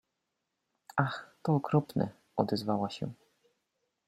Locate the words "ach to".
0.97-1.55